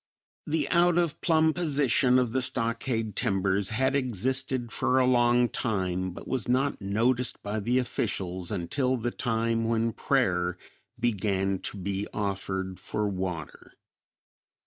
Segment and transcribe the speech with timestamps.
[0.47, 6.09] The out of plumb position of the stockade timbers had existed for a long time,
[6.09, 10.57] but was not noticed by the officials until the time when prayer
[10.99, 13.73] began to be offered for water.